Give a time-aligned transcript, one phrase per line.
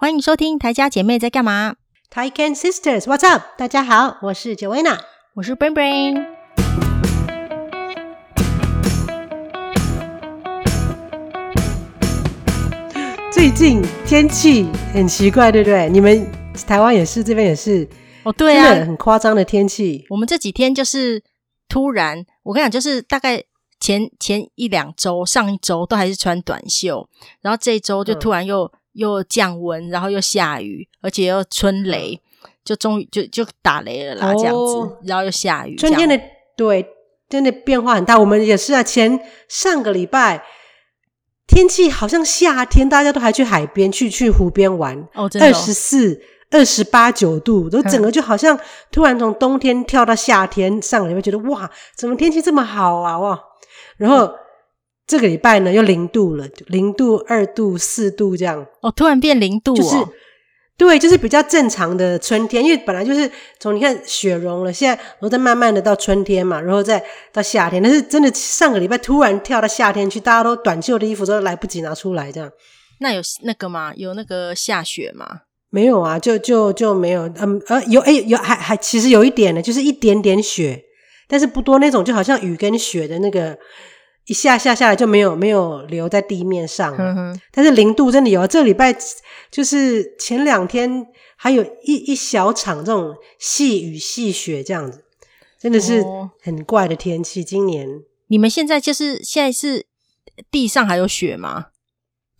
[0.00, 1.76] 欢迎收听台家姐妹在干嘛
[2.10, 3.42] ？Taiken Sisters，What's up？
[3.58, 4.98] 大家好，我是 Joanna，
[5.34, 6.24] 我是 Brain Brain。
[13.30, 15.90] 最近天气很奇怪，对不对？
[15.90, 16.26] 你们
[16.66, 17.86] 台湾也是，这边也是
[18.22, 20.06] 哦，对啊，很夸张的天气。
[20.08, 21.22] 我们这几天就是
[21.68, 23.44] 突然，我跟你讲，就是大概
[23.78, 27.06] 前前一两周、上一周都还是穿短袖，
[27.42, 28.72] 然后这一周就突然又。
[28.92, 32.20] 嗯又降温，然后又下雨，而且又春雷，
[32.64, 35.76] 就终于就就打雷了啦，这样子，哦、然后又下雨。
[35.76, 36.20] 春天的
[36.56, 36.84] 对，
[37.28, 38.18] 真的变化很大。
[38.18, 40.44] 我们也是啊，前上个礼拜
[41.46, 48.58] 天气好像夏天，大家都还去海边去去湖边玩哦，二十四、二十八九度，都整个就好像
[48.90, 50.78] 突然从冬天跳到夏天。
[50.78, 53.40] 嗯、上个礼拜觉得哇，怎么天气这么好啊哇，
[53.98, 54.34] 然后。
[55.10, 58.64] 嗯这个礼拜呢，又零度了，零度、二度、四度这样。
[58.80, 59.76] 哦，突然变零度哦。
[59.76, 59.96] 就是，
[60.76, 63.28] 对，就是比较正常的春天，因为本来就是
[63.58, 67.82] 从你看雪融了，现在然后再慢慢的到春天嘛，然后再到夏天。
[67.82, 72.48] 但是真的上个礼拜突然跳到夏天去，大家都短袖的衣服都来不及拿出来这样。
[73.00, 73.92] 那有那个吗？
[73.96, 75.40] 有那个下雪吗？
[75.70, 77.22] 没有啊，就就就没有。
[77.40, 80.80] 嗯呃，有诶有还还其实有一点呢，就是一点点雪，
[81.26, 83.58] 但是不多那种，就好像雨跟雪的那个。
[84.26, 88.46] 一下下下来就没有没有留在地面上，嗯，但是零度真的有啊！
[88.46, 88.96] 这礼拜
[89.50, 95.02] 就是前两天还有一一小场这种细雨细雪这样子，
[95.58, 96.04] 真的是
[96.42, 97.42] 很怪的天气。
[97.42, 97.88] 今年
[98.28, 99.86] 你们现在就是现在是
[100.50, 101.66] 地上还有雪吗？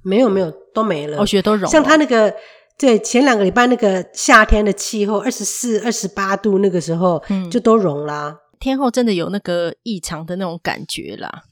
[0.02, 1.68] 没有没有都没了，哦，雪都融了。
[1.68, 2.32] 像他那个
[2.78, 8.38] 对前两个礼拜那个夏天的气候，二十四、二十八度那个时候，嗯，就都融啦。
[8.60, 11.44] 天后真的有那个异常的那种感觉啦。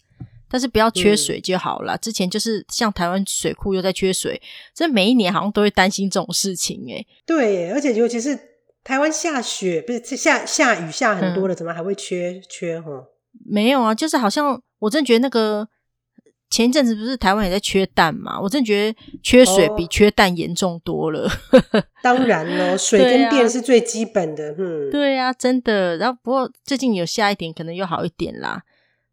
[0.50, 1.94] 但是不要缺水就好了。
[1.94, 4.41] 嗯、之前就是像台湾水库又在缺水，
[4.74, 7.06] 这每一年好像都会担心这种事情诶。
[7.27, 8.38] 对，而且尤其是
[8.82, 13.05] 台湾下雪，不是下下雨下很多了，嗯、怎么还会缺缺哈？
[13.46, 15.68] 没有啊，就是好像我真觉得那个
[16.50, 18.40] 前一阵子不是台湾也在缺蛋嘛？
[18.40, 21.30] 我真觉得缺水比缺蛋严重多了。
[21.73, 24.55] 哦、 当然咯，水跟电是最基本的。
[24.58, 25.98] 嗯，对啊，真的。
[25.98, 28.62] 然后不过最近有下一点，可能又好一点啦。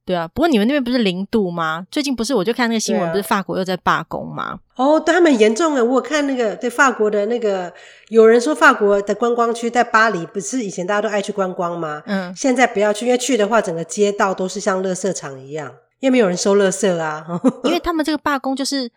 [0.06, 1.88] 对啊，不过你们那边不是零度吗？
[1.90, 4.60] 最近不是我就看那个新闻，不是法国又在罢工吗？
[4.76, 5.84] 哦，对他们很严重啊！
[5.84, 7.74] 我看那个对法国的那个，
[8.10, 12.04] 有人说法国的观光区在巴黎，不是以前大家都爱去观光吗？
[12.06, 17.26] 嗯，现在不要去，因为去的话，整个街道都是像垃圾场一样，因为没有人收垃圾啊。
[17.66, 18.92] 因为他们这个罢工就是，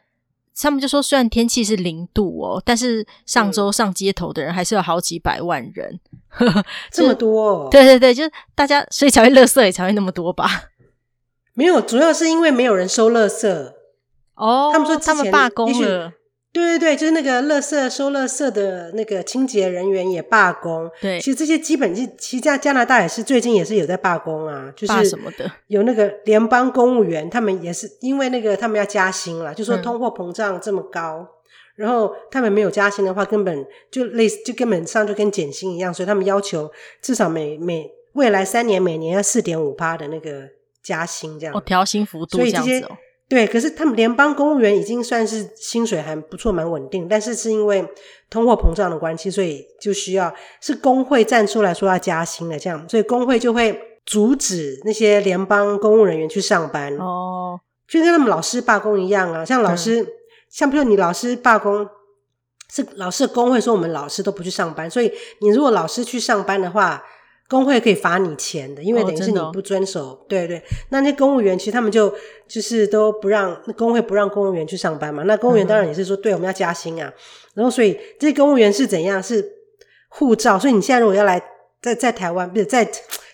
[0.61, 5.99] 他们就说虽然天气是零度哦，但是上周上街头的人还是有好几百万人，
[6.39, 7.69] 嗯、 这么多、哦？
[7.71, 10.51] 对对对，就是大家所以才会垃圾也才会那么多吧。
[11.59, 13.49] 没有，主要是因为没有人收垃圾
[14.37, 14.71] 哦。
[14.73, 16.13] 他们说他们罢工了，
[16.53, 20.89] 对对对，就是那个垃圾收垃圾的那个清洁人员也罢工。
[21.01, 31.27] 对，其实这些基本其实加加拿大也是最近也是有在罢工啊，就是什么的，有那个联邦公务员，他们也是因为那个他们要加薪了，就说通货膨胀这么高，嗯、
[31.75, 36.71] 然后他们没有加薪的话，根本就类似就根本上就跟减薪一样，所以他们要求
[37.03, 40.57] 至少每每未来三年每年要四点五趴的那个。
[40.89, 42.89] 加薪这样，哦，调薪幅度这样子
[43.29, 47.07] 对，可是他们联邦公务员已经算是薪水还不错，蛮稳定。
[47.07, 47.87] 但是是因为
[48.31, 59.45] 通货膨胀的关系，所以就需要是工会站出来说要加薪的这样，所以工会就会阻止那些联邦公务人员去上班哦，就跟他们老师罢工一样啊。
[59.45, 60.07] 像老师，嗯、
[60.49, 61.87] 像比如你老师罢工，
[62.73, 65.13] 是老师的工会说我们老师都不去上班，所以
[65.43, 67.05] 你如果老师去上班的话。
[67.49, 70.63] 工会可以罚你钱的，因为等于是你不遵守，哦、对对。
[70.91, 72.15] 那那公务员其实他们就
[72.47, 75.23] 就是都不让那工会不让公务员去上班嘛。
[75.23, 77.13] 那公务员当然也是说，嗯、对，我们要加薪啊。
[77.55, 79.23] 然后所以这些公务员是怎样？
[79.23, 79.45] 是
[80.09, 80.59] 护照。
[80.59, 81.43] 所以你现在如果要来
[81.81, 82.87] 在在台湾，不是在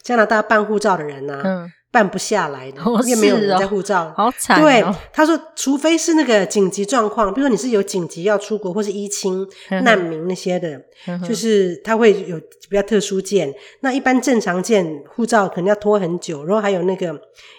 [0.02, 1.42] 加拿大办护照的人呢、啊？
[1.44, 1.72] 嗯。
[1.94, 4.60] 办不下来的，因为没有人在护照，好惨。
[4.60, 9.46] 对，他说，除非是那个紧急状况，比如说你是有紧急要出国，或是依亲
[9.84, 10.82] 难民那些的，
[11.24, 12.36] 就是他会有
[12.68, 13.54] 比较特殊件。
[13.78, 17.16] 那一般正常件护照可能要拖很久，然后还有那个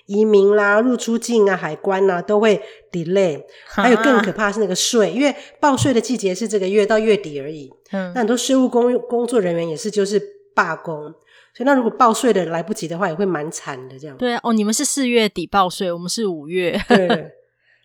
[0.07, 2.61] 移民啦、入出境啊、海关啊都会
[2.91, 3.41] delay。
[3.65, 7.71] 还有更可怕是那个税，因为报税的季节是这个月到月底而已。
[7.93, 10.21] 嗯，那很多税务工工作人员也是就是
[10.53, 11.13] 罢工。
[11.55, 13.97] 所以，那如果报税的来不及的话，也会蛮惨的。
[13.97, 14.17] 这样。
[14.17, 16.77] 对啊，哦，你们是四月底报税，我们是五月。
[16.89, 17.31] 对，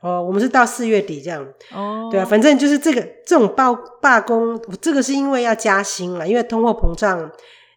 [0.02, 1.46] 哦，我们是到四月底这样。
[1.72, 3.72] 哦，对啊，反正就是这个这种罢
[4.02, 7.30] 罢工，这个是因为要加薪了，因为通货膨胀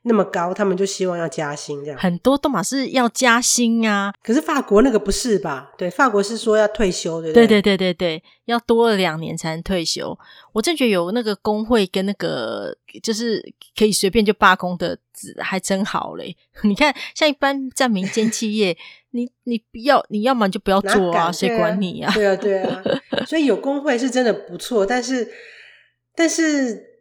[0.05, 1.97] 那么高，他们就希望要加薪这样。
[1.97, 5.71] 很多都嘛是要加薪啊，可是法国那个不是吧？
[5.77, 7.47] 对，法国是说要退休，对不对？
[7.47, 10.17] 对对对对对，要多了两年才能退休。
[10.51, 13.41] 我真觉得有那个工会跟那个就是
[13.77, 14.97] 可以随便就罢工的，
[15.39, 16.35] 还真好嘞。
[16.63, 18.77] 你看，像一般在民间企业，
[19.11, 22.83] 你你不要你要么就不要做啊，谁管你啊对啊，对啊，
[23.25, 25.31] 所以有工会是真的不错，但是
[26.13, 26.91] 但是。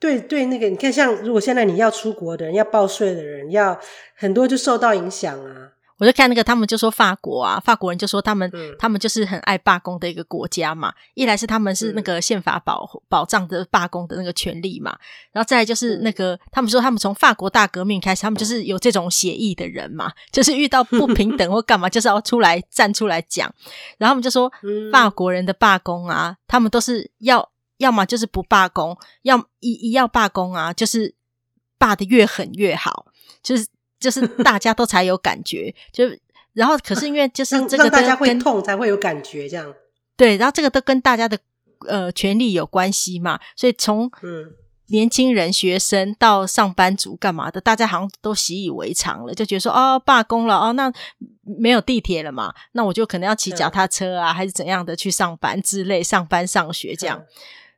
[0.00, 3.78] 对对，那个你看，像如果现在你要出国的人，要报税的人，要
[4.14, 5.72] 很多就受到影响啊。
[5.98, 10.94] 我就看那个，他们就说法国啊，法国人就说他们、嗯、他们就是很爱罢工的一个国家嘛。
[11.14, 14.96] 一来是他们是那个宪法保、嗯、保障的罢工的那个权利嘛，
[15.32, 23.52] 然后再来就是那个、嗯、他们说他们从法国大革命开始，他们就是有这种协议的人嘛，就是遇到不平等或干嘛，就是要出来站出来讲。
[23.98, 24.48] 然后他们就说
[24.92, 27.50] 法国人的罢工啊，他们都是要。
[27.78, 31.14] 要么就是不罢工，要一一要罢工啊，就是
[31.78, 33.06] 罢得越狠越好，
[33.42, 33.66] 就是
[33.98, 36.04] 就是 大家都才有感觉，就
[36.52, 39.74] 然后可是因为就是这个大家会痛才会有感觉，这样。
[40.16, 41.38] 对，然后这个都跟大家的
[41.86, 44.52] 呃权利有关系嘛，所以从嗯。
[44.90, 50.90] 年轻人、学生到上班族干嘛的，大家好像都习以为常了，就觉得说哦罢工了哦，那
[51.42, 57.22] 没有地铁了嘛，那我就可能要骑脚踏车啊，还是怎样的去上班之类，上班上学这样。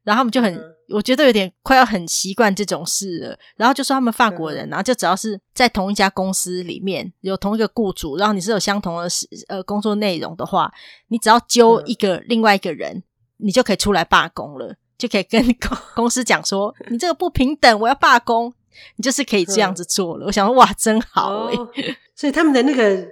[0.03, 3.39] 然后他们就很，嗯、我觉得有点快要很习惯这种事了。
[3.57, 9.09] 然后就说他们法国人，然后就只要是在同一家公司里面有同一个雇主，然后你是有相同的
[9.49, 10.73] 呃工作内容的话，
[11.09, 13.03] 你只要揪一个另外一个人，嗯、
[13.39, 18.53] 你就可以出来罢工了，就可以跟公 公司讲说你这个不平等，我要罢工，
[18.97, 20.25] 你就是可以这样子做了。
[20.25, 21.69] 嗯、我想说哇，真好哎、欸哦！
[22.17, 23.07] 所以他们的那个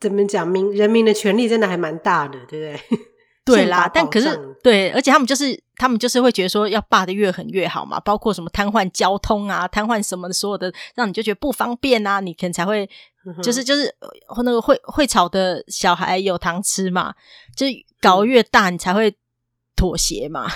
[0.00, 2.98] 怎么讲民人民的权利真的还蛮大的，对不对？
[3.44, 12.88] 对啦，但可是对，而且他们就是他们就是会觉得说要霸得越狠越好嘛，包括什么瘫痪交通啊，瘫痪什么的，所有的让你就觉得不方便啊，你可能才会、
[13.26, 13.92] 嗯、就是就是
[14.44, 17.12] 那个会会吵的小孩有糖吃嘛，
[17.56, 17.66] 就
[18.00, 19.12] 搞越大你才会
[19.74, 20.46] 妥协嘛，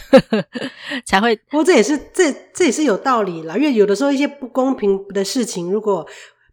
[1.05, 1.35] 才会。
[1.50, 6.06] 不过这也是这这也是有道理啦，因为有的时候一些不公平的事情，如果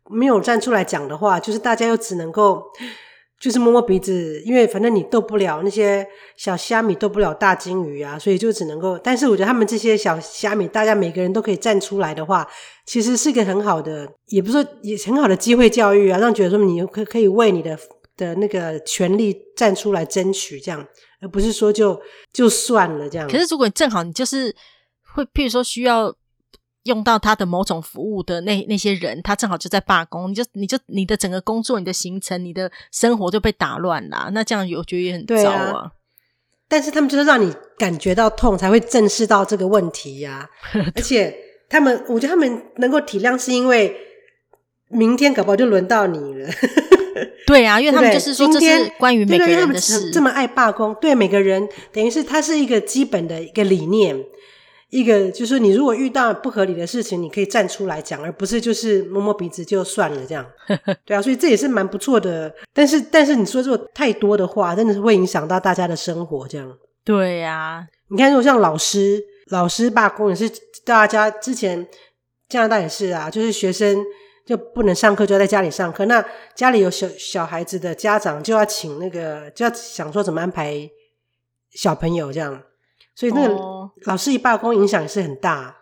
[0.10, 2.64] 没有站出来讲的话，就是大家又只能够。
[3.40, 6.08] 就是摸摸鼻子，因为反正你斗不了那些
[6.38, 8.98] 小虾米，斗不了大鲸鱼啊，所以就只能够。
[8.98, 12.48] 但是我觉得他们这些小虾米，大家每个人都可以站出来的话，
[12.86, 17.78] 其实是一个很好的，也不是说也很好的机会教育啊，让觉得说你可可以为你的
[18.16, 20.88] 的那个权利站出来争取，这样，
[21.22, 22.02] 而不是说就
[22.32, 23.28] 就算了这样。
[23.30, 24.56] 可是如果正好你就是
[25.14, 26.16] 会，譬如说需要。
[26.84, 34.30] 用到他的某种服务的那那些人，他正好就在罢工，你就你就你的整个工作、你的行程、你的生活就被打乱了。
[34.34, 35.92] 那这样我觉得也很糟啊，啊。
[36.68, 40.92] 但是他们就是让你感觉到痛，才会正视到这个问题呀、啊。
[40.96, 41.34] 而且
[41.70, 43.96] 他们，我觉得他们能够体谅，是因为
[44.90, 46.50] 明天搞不好就轮到你了。
[47.46, 50.10] 对啊，因为他们就是说，这是关于每个人的事。
[50.12, 54.18] 这么爱罢工，对每个人，等于是它是一个基本的一个理念。
[54.94, 60.46] 一个就是你如果遇到不合理的事情，你可以站出来讲，而不是就是摸摸鼻子就算了这样。
[61.04, 62.54] 对啊，所以这也是蛮不错的。
[62.72, 66.78] 但是但是你说这种太多的话，真的是会影响到大家的生活这样。
[67.04, 70.48] 对呀、啊，你看，如果像老师，老师罢工也是
[70.86, 71.88] 大家之前
[72.48, 74.06] 加拿大也是啊，就是学生
[74.46, 76.06] 就不能上课，就要在家里上课。
[76.06, 76.24] 那
[76.54, 80.88] 家里有小小孩子的家长就要请那个，就要想说怎么安排
[81.72, 82.62] 小朋友这样。
[83.16, 83.56] 所以那个
[84.06, 85.76] 老师一罢工，影响也是很大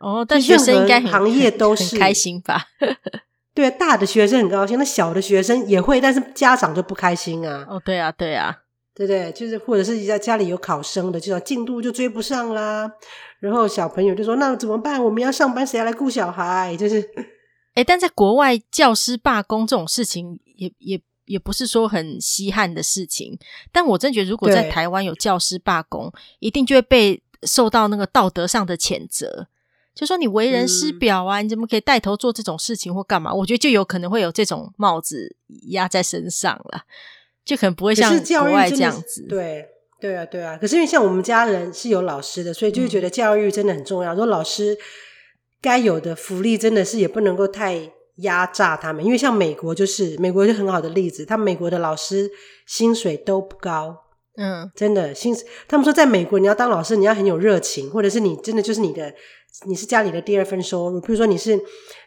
[0.00, 0.24] 哦。
[0.26, 2.66] 但学生应该行业都是开心吧？
[3.54, 7.66] 对，大的学生很高兴，那小的学生也会，但是家长就不开心啊。
[7.68, 8.56] 哦，对啊，对啊，
[8.94, 9.32] 对不对？
[9.32, 12.88] 就是或者是在家里有考生的，就说进度就追不上啦。
[13.40, 15.02] 然后小朋友就说：“那怎么办？
[15.02, 17.04] 我们要上班，谁要来顾小孩？”就是，
[17.74, 21.00] 哎，但在国外，教师罢工这种事情也也。
[21.28, 23.38] 也不是说很稀罕的事情，
[23.70, 29.46] 但我真觉得，如果在台湾有教师罢工，一定就会被受到那个道德上的谴责，
[29.94, 33.32] 就说你为人师表啊，嗯、你怎么可以带头做这种事情或干嘛？
[33.32, 35.36] 我觉得就有可能会有这种帽子
[35.68, 36.82] 压在身上了，
[37.44, 39.26] 就可能不会像国外这样子。
[39.28, 39.66] 对，
[40.00, 40.56] 对啊，对啊。
[40.58, 44.16] 可是因为像我们家人是有老师的，所以就会觉得教育真的很重要。
[44.16, 44.78] 说、嗯、老师
[45.60, 47.92] 该有的福利，真的是也不能够太。
[48.18, 52.30] 压榨他们，因为像美国就是美国就很好的例子，他们美国的老师
[52.66, 53.96] 薪水都不高，
[54.36, 55.36] 嗯，真的薪，
[55.68, 59.14] 他们说在美国你要当老师，你要很有热情，或者是你真的就是你的
[59.66, 61.58] 你是家里的第二份收入，比如说你是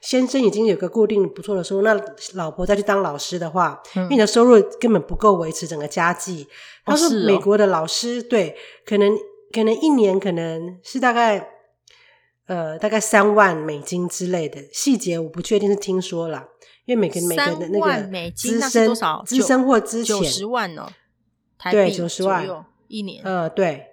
[0.01, 1.97] 先生已经有个固定不错的收入，那
[2.33, 6.47] 老婆再去当老师的话，嗯，因为你的收入根本不够维持整个家计。
[6.85, 9.17] 他说美国的老师，哦，对，可能
[9.53, 11.47] 可能一年可能是大概。
[12.51, 16.49] 呃，大概三万美金之类的，细节我不确定，是听说了，
[16.83, 20.85] 因为每个每个的那个资深多少资深或资浅九十万哦，
[21.71, 22.45] 对，九十万
[22.89, 23.85] 一年，呃，对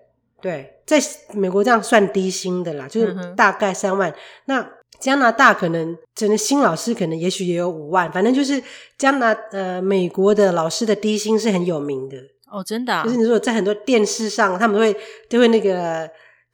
[0.42, 0.98] 对，在
[1.34, 4.10] 美国这样算低薪的啦，就是大概三万。
[4.10, 4.14] 嗯、
[4.46, 8.60] 那加拿大可能整个新老师可能也许也有五万，反正就是
[8.96, 12.16] 加拿呃美国的老师的低薪是很有名的
[12.50, 14.96] 哦，真的、啊，就是你说在很多电视上他们会
[15.28, 16.10] 都会那个。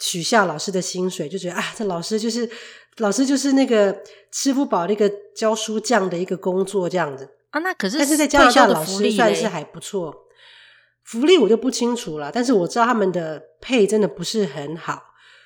[0.06, 2.46] 取笑老师的薪水，就觉得啊，这老师就是
[2.99, 7.61] 老师就是那个吃不饱那个教书匠的一个工作这样子啊。
[7.61, 10.14] 那可是，但是在加拿大老师算是还不错，
[11.04, 12.30] 福利我就不清楚了。
[12.30, 15.02] 但是我知道他们的配真的不是很好，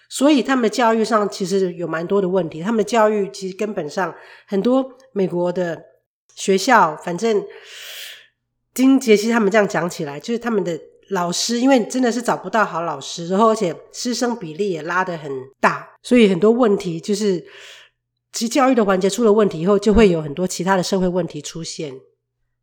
[0.09, 2.61] 所以他们的教育上其实有蛮多的问题。
[2.61, 4.13] 他们的教育其实根本上
[4.49, 5.81] 很多美国的
[6.35, 7.45] 学校，反正
[8.75, 10.77] 金杰西他们这样讲起来，就是他们的。
[11.11, 17.47] 老师，因为真的是找不到好老师，然后而且师生比例也拉得很大，所以很多问题就是，
[18.33, 21.95] 其实教育的环节出了问题以后，就会有很多其他的社会问题出现。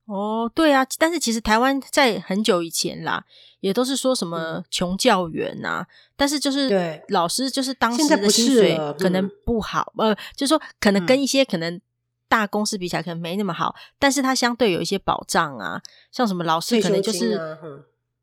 [0.06, 3.26] 哦，对啊，但是其实台湾在很久以前啦，
[3.62, 11.82] 也都是说什么穷教员呐、啊嗯，但是就是对老师就是当时的薪水可能不好，不呃，就是说可能跟一些可能
[12.30, 17.42] 大公司比起来可能没那么好，嗯、但是它相对有一些保障啊，像什么老师可能就是。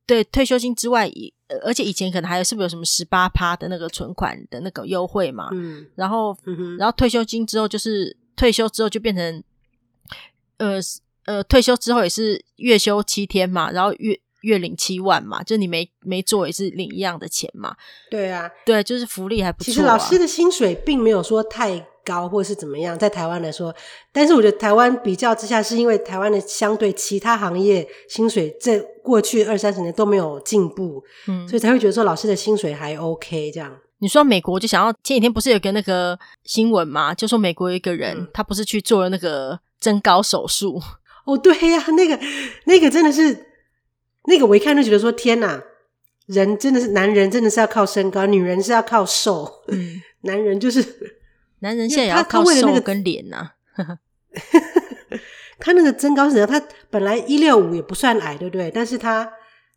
[0.07, 1.33] 对退休金之外，以
[1.65, 5.49] 而且以前可能还有是不是有什么十八趴的那个存款的那个优惠嘛？
[5.53, 9.45] 嗯，然后，嗯、然后退休金之后就是退休之后就变成，
[10.59, 10.81] 呃
[11.27, 17.77] 呃，退休之后也是月休七天嘛，然后月月领七万嘛，就你没没做也是领一样的钱嘛。
[18.11, 19.73] 对啊，对，就是福利还不错、啊。
[19.73, 21.87] 其实老师的薪水并没有说太。
[22.05, 23.75] 高或是怎么样，在台湾来说，
[24.13, 33.77] 但是我觉得台湾比较之下，是因为台湾的相对其他行业薪水在过去二三十年都没有进步，嗯，所以才会觉得说老师的薪水还 OK 这样。
[33.99, 37.15] 你说美国就想要前几天不是有个那个新闻吗？
[37.15, 40.81] 就说美国有一个人、嗯、他不是去做了那个增高手术？
[41.25, 42.19] 哦，对呀、啊，那个
[42.65, 43.47] 那个真的是
[44.25, 45.63] 那个我一看就觉得说天哪，
[46.27, 51.21] 人真的是男人真的是要靠身高，女人是要靠瘦，嗯， 男人就是。
[51.63, 53.99] 男人现在也要靠瘦跟脸呐、啊，
[55.59, 56.49] 他那个增高是怎样？
[56.49, 58.71] 他本来一六五也不算矮，对不对？
[58.71, 59.33] 但是他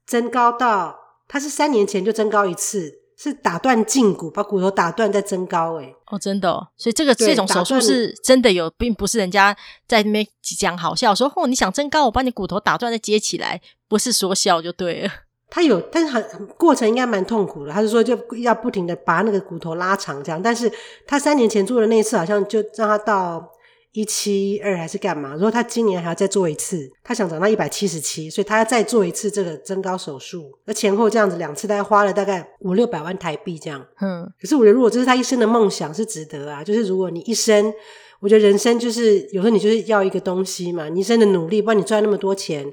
[0.05, 0.95] 增高到，
[1.27, 5.79] 他是三年前就增高一次，是打断胫骨，把骨头打断再增高。
[5.79, 9.55] 哎哦，真的哦，所以这个这种手术是真的有，并不是人家
[9.87, 15.09] 在那边讲好笑说，哦，你想增高，我把你骨头打断再接起来，不是说笑就对了。
[15.55, 17.71] 他有，但是很过程应该蛮痛苦的。
[17.71, 20.41] 他是说就要不停的把那个骨头拉长这样。
[20.41, 20.69] 但是
[21.07, 23.53] 他三年前做的那一次，好像就让他到
[23.93, 25.33] 一七二还是干嘛？
[25.35, 30.51] 如果他今年还要再做一次，他想长到一百七十七，所以他要再做一次这个增高手术。
[30.65, 33.81] 那前后这样子两次，大概花了大概五六百万台币这样。
[34.01, 36.61] 嗯，可是我觉得如果这是他一生的梦想，是值得啊。
[36.61, 37.73] 就是如果你一生，
[38.19, 42.69] 我觉得人生就是有时候你就是要一个东西嘛，你一生的努力，不然你赚那么多钱。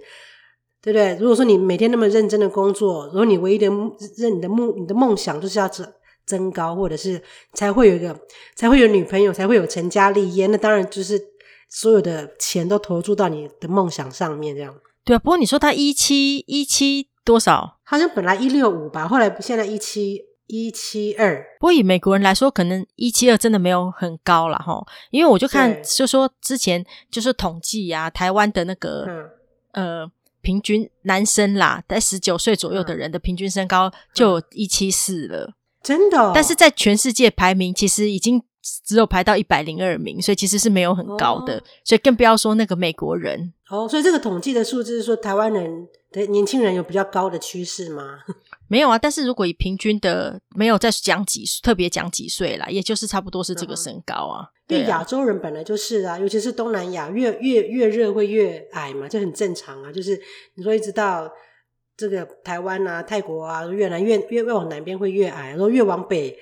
[0.83, 1.17] 对不对？
[1.21, 3.67] 如果说你每天那么认真的工作，如果你唯一的
[4.17, 5.87] 认你的梦你的梦想就是要增
[6.27, 7.23] 增高，或者是
[7.53, 8.19] 才会有一个
[8.57, 11.21] 才会有女朋友，才会有成家立业，那当然就是
[11.69, 14.75] 所有的钱都投注到你的梦想上面，这样。
[15.05, 17.79] 对啊，不过你说他一七一七多少？
[17.85, 21.45] 好像本来一六五吧，后来现在一七一七二。
[21.61, 29.31] 不过以美国人来说，可能一七二真的没有很高了哈，因为我就看就说之前就是统计呀、啊，台湾的那个、嗯、
[30.03, 30.13] 呃。
[30.43, 36.33] 平均男生啦，在十九岁左右的人的平均身高就有一七四了，真的哦。
[36.35, 38.43] 但是在全世界排名，其实已经
[38.85, 41.63] 只有排到一百零二名，所以其实是没有很高的，哦。
[41.85, 43.53] 所以更不要说那个美国人。
[43.71, 48.19] 哦，所以这个统计的数字是说台湾人的年轻人有比较高的趋势吗？
[48.73, 54.49] 没有啊，但是如果以平均的，没有再讲几特别讲几岁啦，也就是差不多是这个身高啊。
[54.67, 59.93] 对亚洲人本来就是啊，尤其是东南亚，越越越热会越矮嘛，这很正常啊。
[59.93, 60.19] 就是
[60.55, 61.31] 你说一直到
[61.99, 66.35] 这个台湾啊、泰国啊、越南越越越往南边会越矮，然后越往北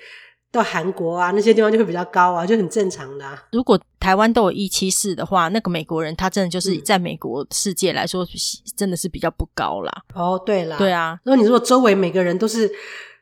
[0.51, 3.41] 到韩国啊那些地方就会比较高啊，就很正常的啊。
[3.51, 8.27] 如果台湾都有一七四的话，那个美国人他真的就是在美国世界来说，
[8.75, 10.03] 真的是比较不高啦。
[10.13, 11.19] 哦，对啦，对啊。
[11.23, 12.69] 如果你如果周围每个人都是。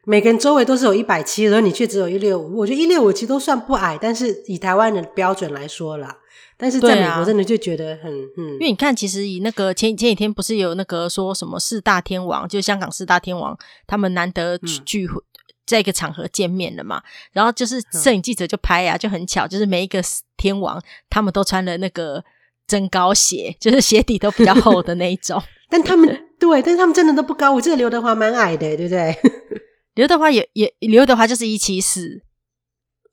[0.05, 2.57] 每个人周围都是有一百七，然后你却只有一六五。
[2.57, 6.17] 我觉得一六五其实都算不矮，但是以台湾的标准来说啦，
[6.57, 8.53] 但是在美国真的就觉得很、啊、嗯。
[8.53, 13.55] 因为你看，其实以那个前前几天不是有那个说什么四大天王，就香港四大天王，
[13.85, 15.28] 他们难得聚会、嗯、
[15.69, 17.01] 在一个场合见面了嘛。
[17.31, 20.01] 然后就是摄影记者就拍呀、啊，就很巧，就是每一个
[20.37, 22.23] 天王他们都穿了那个
[22.67, 25.41] 增高鞋，就是鞋底都比较厚的那一种。
[25.69, 26.07] 但他们
[26.39, 27.53] 对，但是他们真的都不高。
[27.53, 29.15] 我记得刘德华蛮矮的，对不对？
[29.95, 32.21] 刘德华也也刘德华就是一七四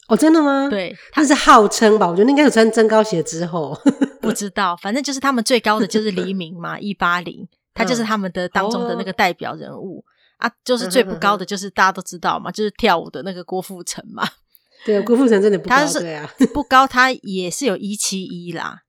[0.08, 0.68] 哦，真的吗？
[0.70, 2.06] 对，他是号称吧？
[2.06, 3.76] 我觉得应该有穿增高鞋之后，
[4.22, 10.04] 不知道，反正就是他们最高的就是黎明嘛，一八零，他就是他们的当中的那个代表人物、哦、
[10.36, 14.26] 啊，就是最不高的就是大家都知道嘛，就是跳舞的那个郭富城嘛。
[14.84, 18.80] 对啊，郭富城真的不高，他是对啊， 不高，他也是有一七一啦。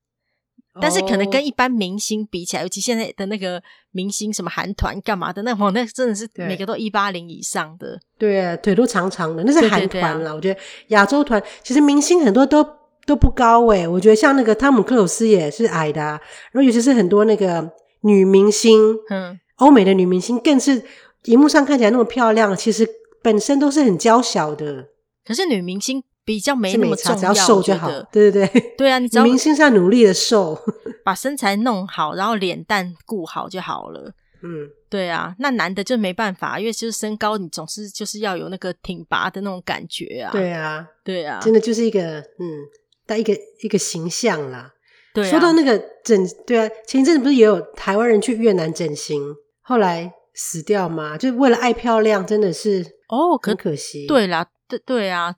[0.80, 8.00] 但是可能跟一般明星比起来，尤其现在的那个明星，什么韩团干嘛的，那我那真的是每个都一八零以上的。
[8.20, 10.20] 对啊，腿都长长的，那是韩团了。
[10.20, 12.64] 对对对啊、我觉得亚洲团其实明星很多都
[13.08, 17.68] 都不高诶、欸、我觉得像那个汤姆克鲁斯也是矮的、啊，然后尤其是很多那个
[18.02, 20.84] 女明星，嗯，欧美的女明星更是
[21.28, 22.88] 荧幕上看起来那么漂亮，其实
[23.22, 24.90] 本身都是很娇小的。
[25.26, 26.04] 可是女明星。
[26.28, 27.90] 比较没那么重要，只要瘦就好。
[28.12, 30.60] 对对对，对啊，你只要明星是要努力的瘦，
[31.02, 34.12] 把身材弄好，然后脸蛋顾好就好了。
[34.44, 40.30] 嗯，对啊，那男的就没办法，因为就是身高，你总是就是要有那个挺拔的那种感觉啊。
[40.34, 42.68] 对啊，对啊，真的就是一个嗯，
[43.06, 44.74] 带一个一个形象啦。
[45.14, 51.18] 对啊，说到那个整，对啊，前一阵子不是也有台湾人去越南整形，后来死掉吗？
[51.18, 54.06] 就为了爱漂亮，真的是哦，很可惜。
[54.06, 55.34] 哦，对啦，对对啊。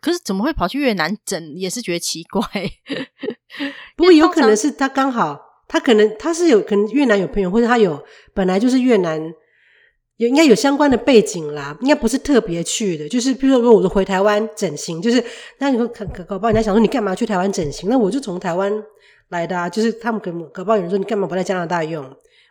[0.00, 1.54] 可是怎么会跑去越南整？
[1.56, 2.42] 也是觉得奇怪。
[3.96, 8.00] 不过有可能是他刚好，他可能他是有可能越南有朋友，或者他有
[8.32, 9.20] 本来就是越南
[10.16, 13.08] 有应该有相关的背景啦，应该不是特别去的。
[13.08, 15.24] 就是比如说，如果我回台湾整形，就是
[15.58, 17.88] 那你说可可搞不好人家想说你干嘛去台湾整形？
[17.88, 18.72] 那我就从台湾
[19.28, 19.68] 来的啊。
[19.68, 20.20] 就是他们
[20.52, 22.04] 搞不好有人说你干嘛不在加拿大用？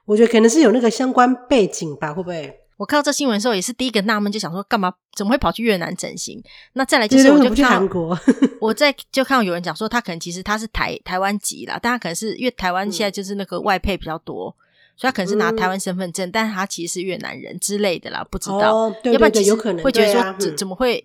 [0.08, 2.62] 我觉得可能是有那个相关背景吧，会不会？
[2.78, 4.94] 我看到这新闻的时候，也是第一个纳闷，就想说干嘛？
[5.16, 6.42] 怎么会跑去越南整形？
[6.74, 8.18] 那再来就是，我就看韩国，
[8.62, 14.56] 我在就看到有人讲说，他可能其实他是台台湾籍啦，但他可能是因为台湾现在就是那个外配比较多，嗯、
[14.96, 18.74] 所以他可能是拿台湾身份证，嗯、但是他其实是越南人之类的啦，不知道。
[18.74, 21.04] 哦、对对对，要不然有可能会觉得说，怎、啊、怎么会？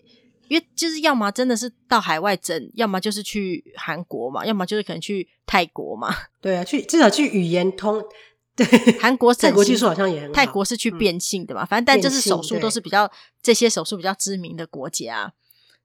[0.49, 6.14] 因为就是要么真的是到海外整，要么就是去韩国嘛，要么就是可能去泰国嘛。
[6.42, 8.04] 对啊，去至少去语言通。
[8.54, 8.66] 对，
[8.99, 10.35] 韩国整形，泰国技术好像也很好。
[10.35, 11.64] 泰国是去变性的嘛？
[11.64, 13.11] 嗯、反正但就是手术都是比较
[13.42, 15.32] 这些手术比较知名的国家，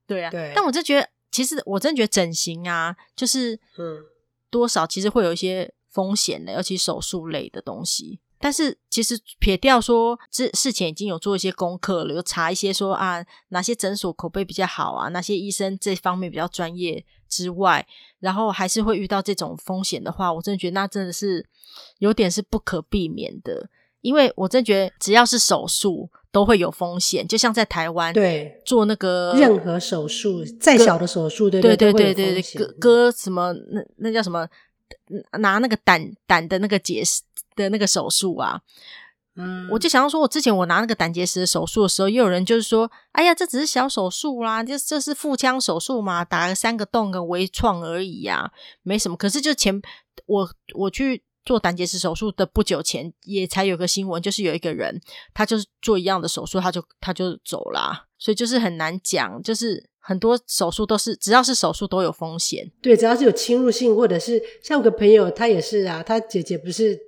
[0.06, 0.30] 对啊。
[0.30, 0.52] 对。
[0.56, 4.04] 但我就觉得，其实我真的觉得整形啊，就是嗯，
[4.50, 8.20] 多少其实会有一些风险的，尤其手术类的东西。
[8.40, 17.86] 但是其实撇掉说，这事前已经有做一些功课了，有查一些说啊，哪些诊所口碑比较好啊，哪些医生这方面比较专业之外，
[18.20, 21.46] 然后还是会遇到这种风险的话，我真的觉得那真的是
[22.00, 23.70] 有点是不可避免的。
[24.02, 34.48] 因为我真的觉得只要是手术都会有风险，就像在台湾对做那个任何手术，再小的手术，对对对对对对，割割什么那那叫什么
[35.40, 37.24] 拿那个胆胆的那个结石。
[37.58, 38.62] 的那个手术啊，
[39.36, 49.16] 嗯，我就想要说，我之前我拿那个胆结石的手术的时候，也有人就是说，哎呀，这只是小手术啦，这这是腹腔手术嘛，打了三个洞跟微创而已呀，啊，没什么。
[49.16, 49.80] 可是就前
[50.26, 55.00] 我我去做胆结石手术的不久前，也才有个新闻，就是有一个人
[55.36, 67.07] 他就是做一样的手术，他就他就走啦，所以就是很难讲，就是很多手术都是只要是手术都有风险，对，只要是有侵入性，或者是像我个朋友他也是啊，他姐姐不是。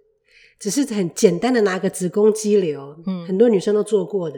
[0.60, 4.38] 只是很简单的拿个子宫肌瘤，嗯，很多女生都做过的，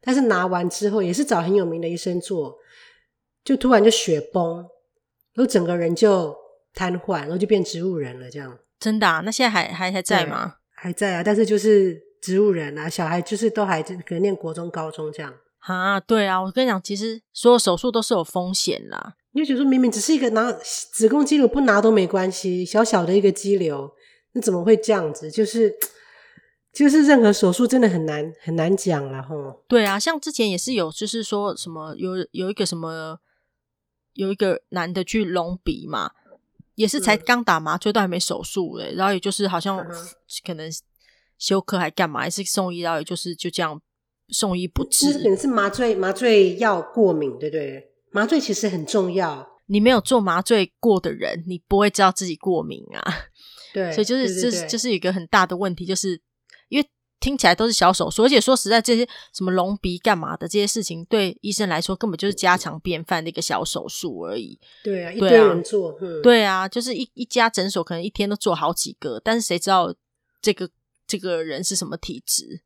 [0.00, 2.56] 但是拿完之后也是找很有名的医生做，
[3.44, 4.56] 就突然就血崩，
[5.34, 6.34] 然后整个人就
[6.72, 8.58] 瘫痪，然后就变植物人了，这样。
[8.80, 9.20] 真的啊？
[9.24, 10.54] 那现在还还还在吗？
[10.74, 15.32] 还在啊，但是就是植物人啊，小孩就是都还可能念国中、高中这样。
[15.58, 19.14] 啊，对啊，我跟你讲，其实所有手术都是有风险啦。
[19.32, 23.92] 你就觉得说明明只是一个拿子宫肌瘤不拿都没关系，小小的一个肌瘤。
[24.32, 25.30] 那怎么会这样子？
[25.30, 25.74] 就是
[26.72, 29.62] 就是任何手术真的很难很难讲了吼。
[29.68, 33.18] 对啊，像之前也是有，就是说什么有有一个什么
[34.14, 36.12] 有一个男的去隆鼻嘛，
[36.74, 39.86] 也是才刚打麻醉都还没手术嘞，然后也就是好像
[40.46, 40.70] 可能
[41.38, 43.80] 休克还干嘛，还是送医，然后也就是就这样
[44.28, 45.12] 送医不治。
[45.12, 47.90] 那可能是麻醉麻醉药过敏，对不对？
[48.10, 53.26] 麻醉其实很重要，你没有做麻醉过的人，你不会知道自己过敏啊。
[53.72, 56.20] 对，所以就是就是就是一个很大的问题，就是
[56.68, 56.88] 因为
[57.20, 64.58] 听起来都是小手术，而且说实在，这些什么隆鼻干嘛的这些事情，对医生来说根本就是家常便饭的一个小手术而已。
[64.82, 69.94] 对啊，一堆人做，对啊，嗯、对啊，就是一一家诊所可能一天都做好几个，但是谁知道
[70.40, 70.68] 这个
[71.06, 72.62] 这个人是什么体质，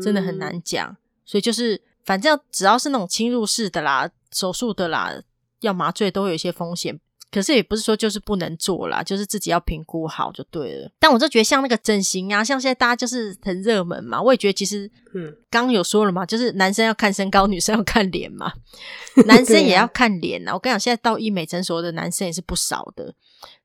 [0.00, 0.90] 真的很难讲。
[0.90, 5.20] 嗯、所以就是反正只要是那种侵入式的啦、手术的啦，
[5.62, 7.00] 要麻醉都会有一些风险。
[7.30, 10.90] 可是也不是说就是不能做啦，就是自己要评估好就对了。
[10.98, 18.52] 但我就觉得像那个整形啊，像现在大家就是很热门嘛，我也觉得其实，嗯，刚刚有说了嘛，就是男生要看身高， 女生要看脸嘛，
[19.26, 20.54] 男生也要看脸啊。
[20.54, 23.14] 我跟你讲，现在到医美诊所的男生也是不少的。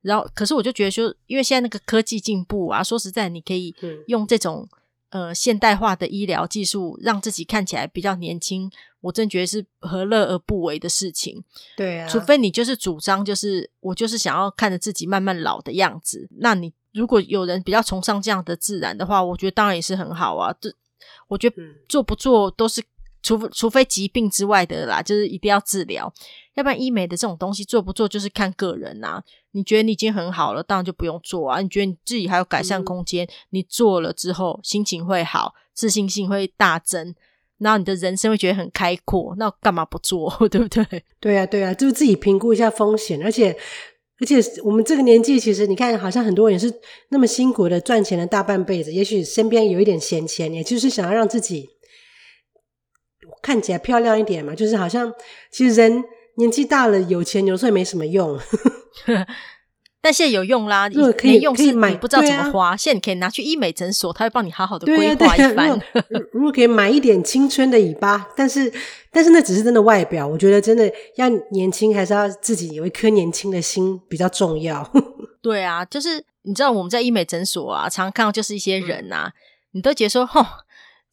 [0.01, 3.73] 然后，可是我就觉得说，因为现在那个科技进步啊，说实在，你可以
[4.07, 4.67] 用这种。
[5.13, 11.43] 呃，现代化的医疗技术让自己看起来比较年轻，我真觉得是何乐而不为的事情。
[11.77, 16.27] 对啊，除非你就是主张，就是我就是想要看着自己慢慢老的样子。
[16.39, 20.51] 那你如果有人比较崇尚这样的自然的话，我觉得当然也是很好啊。
[20.59, 20.73] 这
[21.27, 21.55] 我觉得
[21.87, 22.83] 做不做都是。
[23.23, 26.13] 除除非疾病之外的啦，就是一定要治疗，
[26.55, 29.23] 要不然医美的这种东西做不做就是看个人呐、啊。
[29.51, 31.61] 你觉得你已经很好了，当然就不用做啊。
[31.61, 37.15] 你觉得你自己还有改善空间，嗯、你做了之后心情会好，自信心会大增，
[37.59, 40.29] 然后你的人生会觉得很开阔，那干嘛不做？
[40.49, 40.83] 对不对？
[41.19, 43.55] 对啊，对啊，就是自己评估一下风险，而且
[44.19, 46.73] 而且我们这个年纪，其实你看，好像很多人是
[47.09, 51.69] 那么辛苦的赚钱了大半辈子，也许身边有一点闲钱，也就是想要让自己。
[53.43, 55.13] 看起来漂亮一点嘛，就是好像
[55.51, 56.03] 其实人
[56.37, 58.39] 年纪大了，有钱有时候也没什么用。
[60.01, 62.71] 但现在有用啦，如果可以用，可以买，你不知道怎么花。
[62.71, 65.79] 啊、现在你可以拿去医美诊所，他会帮你好好的规划一番。
[66.33, 68.69] 如果可以买一点青春的尾巴，但是
[69.11, 74.91] 但是那只是真的外表，我觉得真的要年轻，还是要自己有一颗年轻的心比较重要。
[75.41, 79.33] 对啊，就是你知道我们在医美诊所啊，常常看到就是一些人啊，嗯、
[79.73, 80.45] 你都觉得说，吼，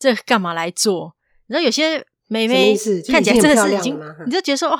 [0.01, 1.15] 这干嘛来做？
[1.47, 2.05] 你知道有些。
[2.31, 2.77] 美眉
[3.09, 4.79] 看起来真的是已经，你就觉得说，哦，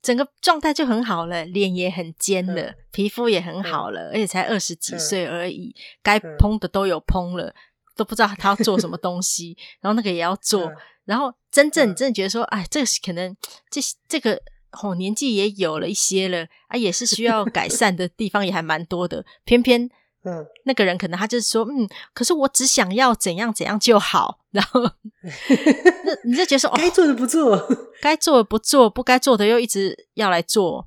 [0.00, 7.54] 整个状态就很好了，脸也很尖了，嗯、皮肤也很好了，嗯、而且才二十几岁而已，该、嘭、的都有嘭了，嗯、
[7.96, 13.36] 都不知道他要做什么 东西，然后那个也要做，嗯、然后真正你真的觉得说，哎，这个可能
[13.68, 14.40] 这这个
[14.80, 19.90] 哦年纪也有了一些了啊，也是需要改善的地方也还蛮多的，偏偏。
[20.22, 24.82] 嗯，那个人可能他就是说，嗯，可是我只想要怎样怎样就好，然后
[26.04, 27.68] 那你就觉得说，该做的不做，
[28.02, 30.86] 该做的不做，不该做的又一直要来做，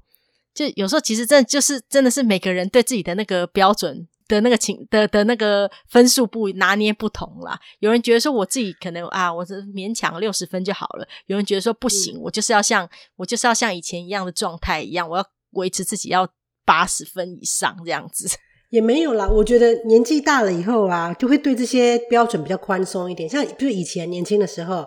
[0.53, 7.59] 就有时候其实真的就是真的是每个人对自己的那个标准的那个情的的那个分数不拿捏不同啦。
[7.79, 16.29] 有人觉得说我自己可能啊，我是勉强六十分就好了；有人觉得说不行，嗯、我就是要像我就是要像以前一样的状态一样，我要维持自己要
[16.63, 18.29] 八十分以上这样子。
[18.73, 23.29] 也没有啦，我觉得年纪大了以后啊，就会对这些标准比较宽松一点。
[23.29, 24.83] 像比如以前年轻的时候，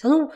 [0.00, 0.26] 想说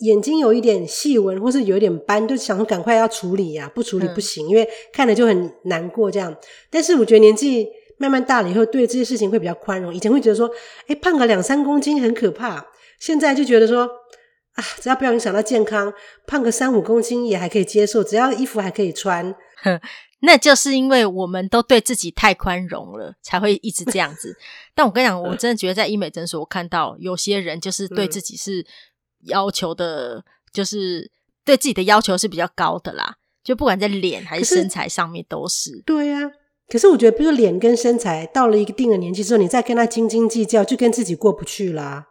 [0.00, 6.36] 眼睛有一点细纹或是有一点斑，就想说赶快要处理呀、啊，不处理不行，嗯、因为看着就很难过这样。
[6.68, 9.94] 但是我觉得年纪慢慢大了以后，对这些事情会比较宽容。
[9.94, 10.50] 以前会觉得说，
[10.88, 12.66] 哎，胖个两三公斤很可怕，
[12.98, 13.88] 现在就觉得说，
[14.54, 15.94] 啊，只要不要影响到健康，
[16.26, 19.32] 胖个三五公斤也还可以接受，只要衣服还可以穿。
[20.20, 24.36] 那就是因为我们都对自己太宽容了，才会一直这样子。
[24.74, 28.66] 但我跟你讲，我真的觉得在医美诊所，我看到有些人就是对自己是
[29.26, 31.10] 要求的，嗯、就是
[31.44, 33.16] 对自己的要求是比较高的啦。
[33.44, 35.70] 就不管在脸还是身材上面都是。
[35.70, 36.30] 是对呀、啊，
[36.68, 42.08] 可是我觉得，比如说脸跟身材到了一个定的年纪之后，你再跟他斤斤计较，就跟自己过不去啦。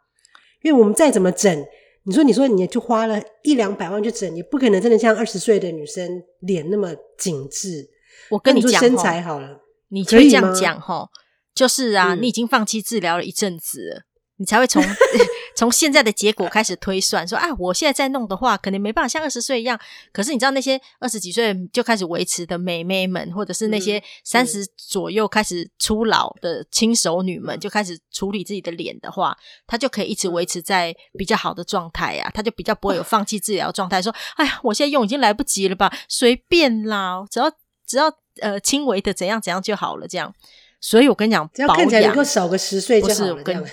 [0.64, 1.66] 因为我们再怎么整，
[2.06, 7.90] 你说你说你就花了一两百万去整，你不可能真的像二十岁的女生脸那么紧致。
[8.30, 9.60] 我跟你讲，身材好了，
[9.90, 11.08] 你可以这样讲哈，
[11.56, 14.02] 就是啊，嗯、你已经放弃治疗了一阵子了，
[14.38, 14.84] 你才会从
[15.56, 19.80] 从现在的结果开始推算，说啊，我现在在弄的话，可能没办法像二十岁一样。
[20.14, 29.36] 可是你知道那些二十几岁就开始维持的美眉们，或者是那些三十左右开始初老的轻熟女们，就开始处理自己的脸的话，
[29.66, 37.52] 她就可以一直维持在比较好的状态啊，她就比较不会有放弃治疗状态，说，哎呀，我现在用已经来不及了吧，随便啦，只要。
[37.88, 40.34] 只要呃轻微的怎样怎样就好了，这样。
[40.80, 43.16] 所以我跟你讲，只要看起来能够少个十岁就好了。
[43.18, 43.66] 不是，我跟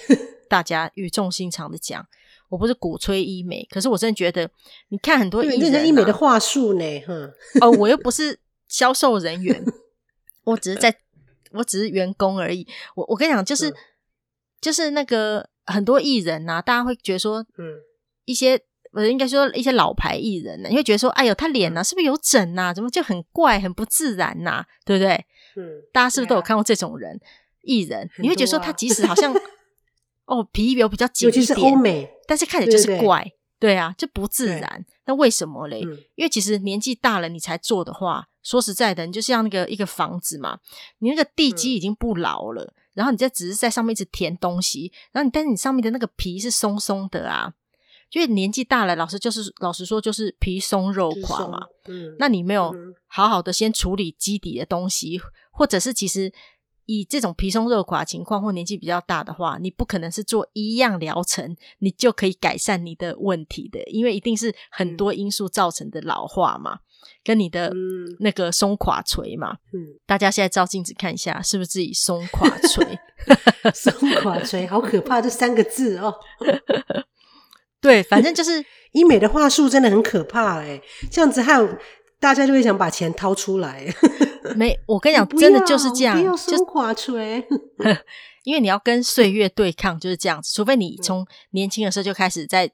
[0.49, 2.07] 大家语重心长的讲，
[2.49, 4.49] 我不是鼓吹医美，可是我真的觉得，
[4.89, 7.31] 你看很多艺人、啊，医美的话术呢，哼。
[7.61, 9.63] 哦，我又不是销售人员，
[10.45, 10.97] 我只是在，
[11.53, 12.67] 我只是员工而已。
[12.95, 13.75] 我我跟你讲，就是、嗯、
[14.61, 17.81] 就是那个很多艺人啊，大家会觉得说，嗯，
[18.25, 18.63] 一些。
[18.95, 22.73] 我应该说一些老牌艺人呢，你会觉得说，哎呦，他脸呢、啊、是不是有整啊？
[22.73, 24.67] 怎么就很怪、很不自然呐、啊？
[24.87, 25.15] 对不对？
[25.57, 27.21] 嗯，大家是不是都有看过这种人
[27.63, 28.09] 艺人？
[28.19, 29.35] 你会觉得说， 他即使好像
[30.27, 33.25] 哦皮有比较紧一点，尤其是欧美，但是看起来就是怪，
[33.59, 34.87] 对，对，对啊，就不自然。
[35.07, 35.83] 那为什么嘞？
[35.85, 40.61] 嗯、因为其实年纪大了你才做的话，说实在的，你就像那个一个房子嘛，
[41.01, 47.55] 你那个地基已经不牢了，嗯、然后你再只是在上面一直填东西，然后你但是你上面的那个皮是松松的啊。
[48.13, 51.61] 因为年纪大了，老师就是老实说，就是皮松肉垮嘛。
[51.89, 52.75] 嗯，那你没有
[53.07, 55.21] 好好的先处理基底的东西，
[55.53, 56.33] 或者是其实。
[56.87, 66.79] 以这种皮松肉垮情况，或年纪比较大的话，你不可能是做一样疗程，你就可以改善你的问题的，因为一定是很多因素造成的老化嘛，嗯、
[67.25, 67.73] 跟你的
[68.21, 69.53] 那个松垮垂嘛。
[69.73, 72.99] 嗯，大家现在照镜子看一下，是不是自己松垮垂？
[73.73, 76.15] 松垮垂，好可怕，这三个字哦。
[77.85, 81.79] 对，反正 就是医美的话术真的很可怕哎，这样子还有。
[82.21, 83.85] 大家就会想把钱掏出来，
[84.57, 87.47] 没，我跟你讲，真的就是这样，不要松垮垂，
[88.45, 90.51] 因为你要跟岁月对抗，就是这样子。
[90.55, 92.71] 除非你从年轻的时候就开始在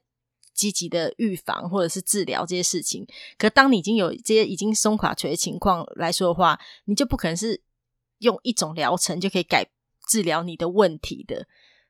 [0.53, 3.05] 积极的预防或者是治疗这些事情，
[3.37, 7.61] 可当你已经有这些已经松垮垂的情况来说的话，你就不可能是
[8.19, 9.67] 用一种疗程就可以改
[10.07, 11.45] 治疗你的问题的。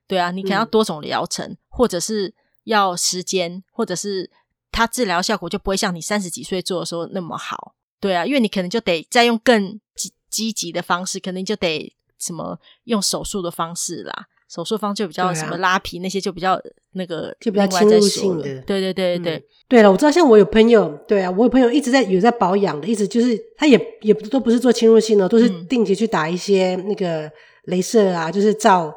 [0.08, 4.30] 对啊，你可能要多种疗程，嗯、或者是要时间，或者是。
[4.74, 16.58] 它治疗效果就不会像你三十几岁做的时候那么好，对啊，因为你可能就得再用更积积极的方式，可能就得什么用手术的方式啦，手术方就比较什么拉皮那些就比较
[16.92, 19.42] 那个就比较侵入性的，对对对对对、嗯。
[19.68, 27.30] 对了，我知道，像我有朋友，对啊，我有朋友一直在有在保养的，一直就是他也也都不是做侵入性的，都是定期去打一些那个
[27.66, 28.94] 镭射啊，就是照。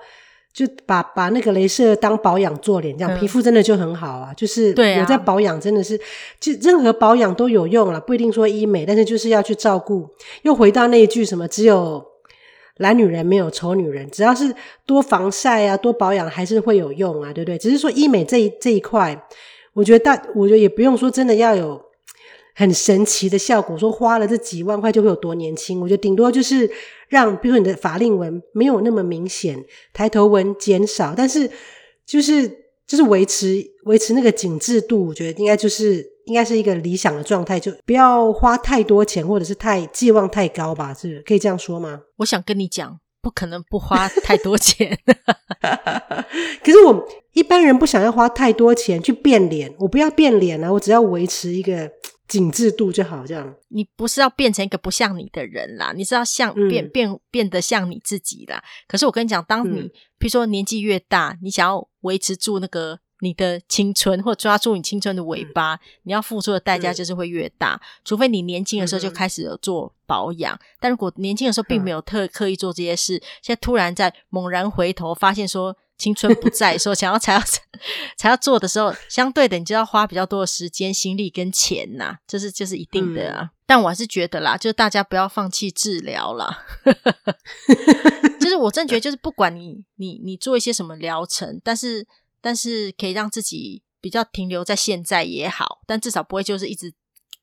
[0.55, 4.33] 就把把那个镭射当保养做脸，这样、嗯、皮肤真的就很好啊。
[4.37, 4.69] 就是
[5.01, 5.99] 我在保养，真的是，
[6.39, 10.07] 就任何保养都有用了，不一定说医美，但是就是要去照顾。
[10.43, 12.01] 又回到那一句什么，只有
[12.77, 17.57] 懒女人没有丑女人，只要是多防晒啊，多保养还是会有用啊，对不对？
[17.57, 19.27] 只是说医美这一这一块，
[19.73, 21.84] 我觉得大，我觉得也不用说真的要有。
[22.57, 25.81] 很神奇的效果，说花了这几万块就会有多年轻？
[25.81, 26.71] 我觉得顶多就是
[27.09, 31.51] 让，比如说你的法令纹没有那么明显，抬头纹减少，但是
[32.05, 32.47] 就是
[32.87, 40.93] 就是维持维持那个紧致度，我觉得应该就是应该是一个理想的状态，就不要花太多钱，或者是太寄望太高吧？
[40.93, 42.03] 是可以这样说吗？
[42.19, 44.97] 我想跟你讲，不可能不花太多钱。
[46.63, 51.91] 可是我一般人不想要花太多钱去变脸，我不要变脸啊，我只要维持一个。
[52.27, 53.55] 紧致度就好，这样。
[53.67, 58.63] 你不是要变成一个不像你的人啦，你是要像变、嗯、变变得像你自己啦。
[58.87, 67.75] 可是我跟你讲，当你、嗯、比如说年纪越大，你想要维持住那个你的青春，或抓住你青春的尾巴，嗯、你要付出的代价就是会越大。
[67.75, 75.77] 嗯、除非你年轻的时候就开始有做保养，嗯、但如果年轻的时候并没有特刻意做这些事，嗯、现在突然在猛然回头发现说。
[75.97, 77.41] 青春不在，说想要 才要
[78.17, 83.43] 才要做的时候，相对的你就要花比较多的时间、心力跟钱呐、啊，这是这是一定的啊。
[83.43, 86.65] 嗯、但我还是觉得啦，就是大家不要放弃治疗啦。
[88.39, 92.05] 就是我真觉得，就是不管你你你做一些什么疗程，但是
[92.41, 96.93] 但是可以让自己比较停留在现在也好，但至少不会就是一直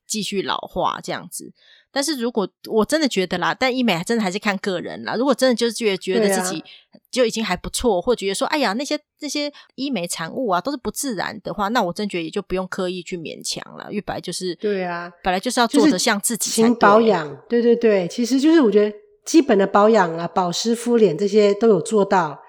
[0.07, 1.53] 继续老化这样子。
[1.95, 5.15] 但是如果我真的觉得啦，但医美还真的还是看个人啦。
[5.15, 6.63] 如果真的就是觉得觉得自己
[7.11, 13.85] 就已经还不错，啊、或觉得说，哎呀，那些那些医美产物啊都是不自然的话，那我真觉得也就不用刻意去勉强了。
[13.91, 22.41] 因为本来就是对啊，本来就是要做的像自己勤保养，对对对，其实就是我觉得基本的保养啊，保湿、敷脸这些都有做到，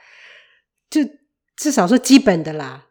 [0.88, 1.02] 就
[1.54, 2.86] 至少说基本的啦。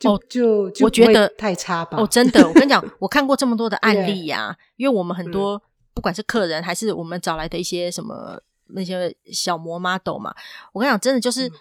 [0.00, 1.98] 就就就我觉得太差吧。
[2.00, 5.62] 哦，真的，我跟你讲， 我看过这么多的案例呀、啊，因为我们很多。
[5.92, 10.34] 嗯不管是客人还是我们找来的一些什么那些小模 model 嘛，
[10.72, 11.52] 我跟你讲，真的就是，嗯、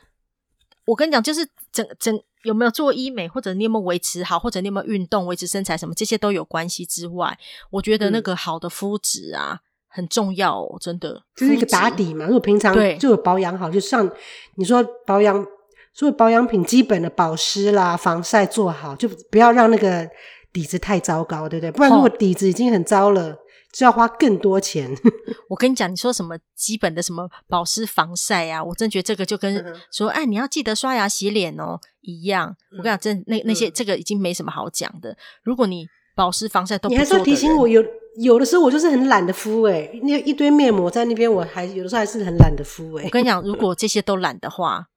[0.86, 7.38] 我跟你讲，就是整整有没有做医美，或者你有没有维持好，或者你有没有运动维持身材，什么这些都有关系之外，
[7.72, 12.24] 我觉得那个好的肤质啊、嗯、很重要哦，真的，就是一个打底嘛。
[12.24, 14.10] 如果平常就有保养好，就像
[14.56, 15.46] 你说保养，
[15.94, 20.10] 所有保养品基本的保湿啦、防晒做好，就不要让那个
[20.54, 21.72] 底子太糟糕，对不对？
[21.72, 23.38] 不然如果底子已经很糟了。
[23.74, 24.90] 就要花更多钱。
[25.50, 28.64] 我跟你讲，你说什么基本的什么保湿防晒啊？
[28.64, 32.56] 我真觉得这个就跟说，哎，你要记得刷牙洗脸哦一样。
[32.78, 35.18] 我跟你讲，真那那些这个已经没什么好讲的。
[35.44, 37.84] 如果你保湿防晒都你还说提醒我，有
[38.18, 43.04] 有的时候我就是很懒得敷哎，那一堆面膜在那边，我还有的时候还是很懒得敷哎。
[43.06, 44.88] 我跟你讲，如 果这些都懒的话，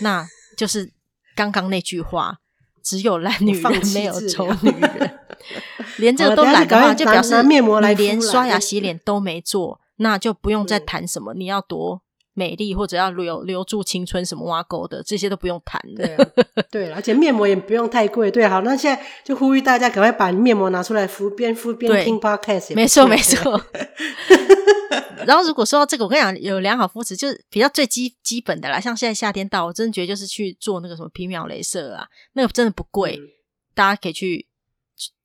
[0.00, 0.90] 那就是
[1.34, 2.38] 刚刚那句话。
[2.82, 5.18] 只有懒女人，没有丑女人。
[5.98, 7.60] 连这个都懒的话，就表示你
[7.96, 12.02] 连刷牙洗脸都没做，那就不用再谈什么你要多
[12.32, 16.32] 美丽或者要留留住青春什么挖沟的，这些都不用谈的。
[16.70, 18.28] 对，而且面膜也不用太贵。
[18.30, 22.74] 对，好，那现在就呼吁大家赶快把面膜拿出来敷，边敷边听 podcast。
[22.74, 23.60] 没错，没错。
[25.26, 28.78] 然后，如果说到这个，我跟你讲，有良好肤质就是比较最基基本的啦。
[28.78, 33.22] 像现在夏天到，我真的觉得就是去做那个什么皮秒镭射啊，那个真的不贵，嗯、
[33.74, 34.46] 大家可以去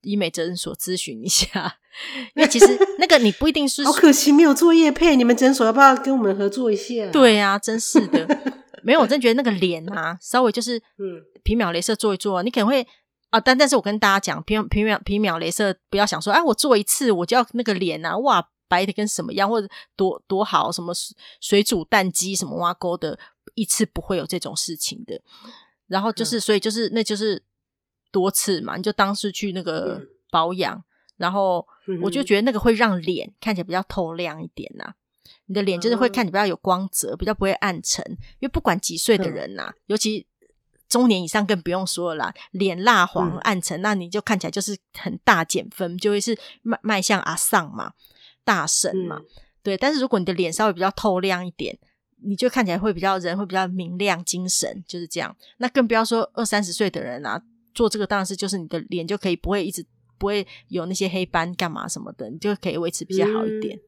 [0.01, 1.77] 医美诊所咨询一下，
[2.35, 2.65] 因为其实
[2.97, 7.09] 那个你不一定是 好可惜没有做业配，你们诊所要不要跟我们合作一下？
[7.11, 8.25] 对呀、啊，真是的，
[8.83, 12.85] 没有，我真觉得那个脸啊，稍微就是嗯，皮秒镭射做一做，你可能会
[13.29, 20.93] 啊，但但是我跟大家讲，皮皮秒皮秒镭射不要想说，哎，我做一次我就要那个脸啊，哇，白的跟什么样，或者多多好，什么
[21.41, 23.19] 水煮蛋鸡什么挖沟的，
[23.55, 25.21] 一次不会有这种事情的。
[25.87, 27.41] 然后就是，嗯、所以就是，那就是
[28.11, 30.83] 多次嘛，你就当是去那个保养，嗯、
[31.17, 31.65] 然后
[32.01, 34.93] 我就觉得那个会让脸看起来比较透亮一点呐、啊。
[35.45, 38.05] 你的脸就是会看起来比较有光泽，比较不会暗沉。
[38.39, 40.25] 因为不管几岁的人呐、尤其
[40.87, 47.93] 中年以上更不用说了啦，脸蜡黄暗沉，嗯、那你就看起来就是很大减分，就会是迈迈向阿丧嘛，
[48.43, 49.17] 大神嘛。
[49.17, 49.25] 嗯、
[49.63, 51.77] 对，但是如果你的脸稍微比较透亮一点。
[52.21, 55.33] 你就看起来会比较人会比较明亮精神，就是这样。
[55.55, 57.41] 那更不要说二三十岁的人啊，
[57.79, 59.85] 做这个当然是就是你的脸就可以不会一直
[60.17, 63.77] 不会有那些黑斑干嘛什么的，你就可以维持比较好一点。
[63.77, 63.81] 嗯、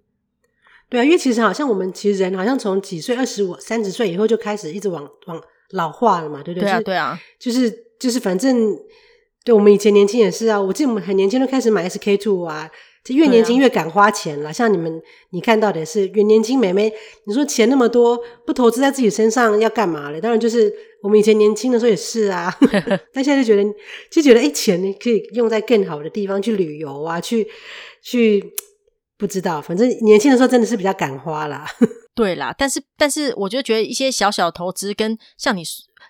[0.90, 6.70] 对啊，因为其实好像我们其实人好像从几岁二十五三十岁以后就开始一直往往老化了嘛，对不对？
[6.70, 8.74] 对啊，对啊，就是就是反正
[9.44, 12.72] 对我们以前年轻也是啊，我记得我们很年轻就开始买 SK two 啊。
[13.04, 16.94] 这越年轻越敢花钱了，啊、像你们，你看到的是越年轻美眉。
[17.26, 20.22] 你说钱那么多，不投资在自己身上要干嘛嘞？
[20.22, 22.56] 当然就是我们以前年轻的时候也是啊，
[23.12, 23.68] 但现在就觉得
[24.12, 27.48] 就觉得，哎，钱可以用在更好的地方去旅游啊，去
[28.04, 28.44] 去
[29.18, 31.66] 不知道，反正年轻的时候真的是比较敢花啦。
[32.14, 35.64] 对啦，但是但是我就觉得一些小小投资跟像你，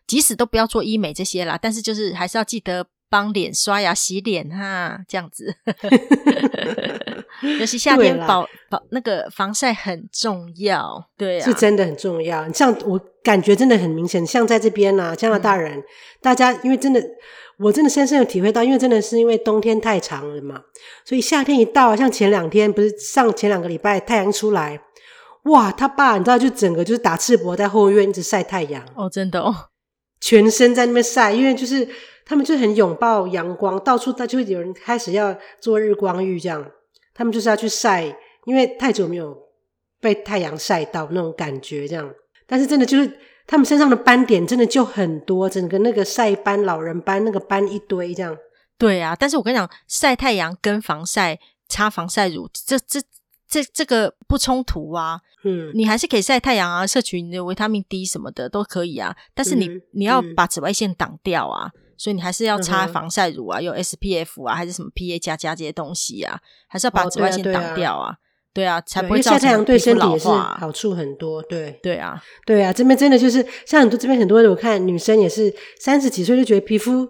[0.06, 2.88] 即使都不要做医美这些啦，但是就是还是要记得。
[3.12, 5.54] 帮脸刷牙、洗脸哈，这样子。
[7.60, 12.50] 尤其夏天保保那个防晒很重要，对啊，是真的很重要。
[12.54, 15.84] 像我感觉真的很明显，像在这边啊，加拿大人，嗯、
[16.22, 17.04] 大家因为真的，
[17.58, 20.62] 我真的深深有体会到，因为真的是因为冬天太长了嘛，
[21.04, 24.80] 所以夏天一到，像前两天不是上前两个礼拜太阳出来，
[25.46, 29.54] 哇，他爸你知道就整个就是打赤膊在后院一直晒太阳哦，真的哦，
[30.20, 31.90] 全身在那边晒，因为就是。
[32.32, 36.66] 他们就很拥抱阳光，到处他就会有人开始要做日光浴，这样
[37.14, 38.06] 他们就是要去晒，
[38.46, 39.38] 因为太久没有
[40.00, 42.10] 被太阳晒到那种感觉，这样。
[42.48, 48.38] 但是真的就是他们身上的斑点真的就很多，整个那个晒斑、老人斑那个斑一堆这样。
[48.78, 53.02] 对啊，但是我跟你讲，晒太阳跟防晒擦防晒乳，这这
[53.46, 55.20] 这这个不冲突啊。
[55.44, 59.14] 嗯，你还是可以晒太阳啊，摄取你的维他命 D 什么的都可以啊。
[59.34, 61.70] 但是你、嗯、你要把紫外线挡掉啊。
[62.02, 68.16] 所以你还是要擦防晒乳啊，嗯、哼有 SPF 啊，还是什么 PA 加加这些东西啊，还是要把紫外线挡掉啊，
[68.56, 77.08] 对啊，才不会晒太阳对身体也是好处很多，对对啊，对啊，这边真的就是像很多这边很多人，我看女生也是三十几岁就觉得皮肤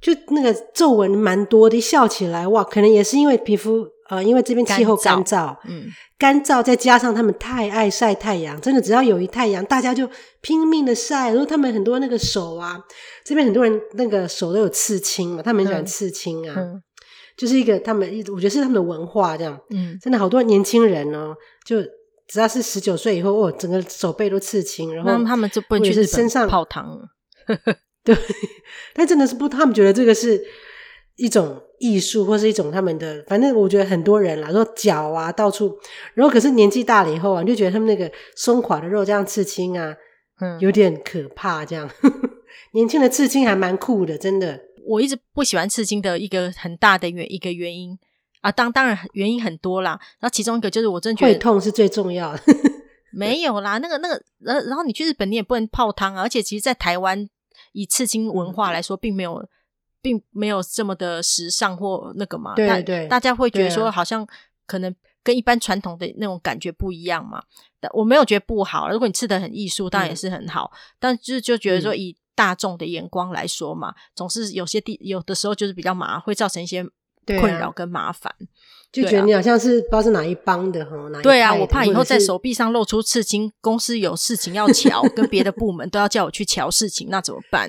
[0.00, 3.93] 就那个皱纹蛮多的，一笑起来哇，可能也是因为皮肤。
[4.08, 5.86] 呃，因为这边气候干燥，干燥嗯，
[6.18, 10.06] 干燥再加上他们太爱晒太阳，真的只要有一太阳，大家就
[10.42, 11.30] 拼命的晒。
[11.30, 12.78] 然后他们很多那个手啊，
[13.24, 16.82] 这边很多人那个手都有刺青嘛，他们很喜欢刺青啊，嗯、
[17.34, 19.58] 就是一个他们，我觉得是他们的文化这样。
[19.70, 21.78] 嗯，真的好多年轻人哦，就
[22.28, 27.08] 只要是十九岁以后，哦，整个手背都刺青，然后他们就不能去身上泡汤了。
[28.04, 28.14] 对，
[28.92, 30.44] 但真的是不，他们觉得这个是
[31.16, 31.58] 一种。
[31.84, 35.76] 艺术或是一种他们的，反正我觉得很多人啦，说脚啊到处，
[36.14, 39.94] 然后可是年纪大了以后啊，你就觉得他们那个松垮的肉这样刺青啊，
[40.40, 41.62] 嗯，有点可怕。
[41.62, 41.90] 这样，
[42.72, 44.58] 年轻的刺青还蛮酷的，真的。
[44.86, 47.98] 我一直不喜欢刺青的一个很大的原一个原因
[48.40, 52.40] 啊，当当然原因很多啦，然后其中一个就是我真觉得会痛是最重要的。
[53.12, 57.28] 没有啦，那个那个，然后然后你去日本你也不能泡汤啊，而且其实，在台湾
[57.72, 59.46] 以刺青文化来说，并没有。
[60.04, 64.26] 并没有这么的时尚或那个嘛，对对，大家会觉得说好像
[64.66, 67.42] 可能跟一般传统的那种感觉不一样嘛。
[67.80, 70.70] 但我没有觉得不好，如果你吃的很艺术，当然也是很好。
[70.74, 76.84] 嗯、但就是就觉得说，以大众的眼光来说嘛，嗯、总是有些地有的时候就是比较麻，会造成一些
[77.26, 78.32] 困扰跟麻烦。
[78.92, 87.68] 就觉得你好像是不知道是哪一帮的哈，哪一对啊，我怕以后在手臂上露出刺青，公司有事情要乔，跟别的部门都要叫我去乔事情，那怎么办？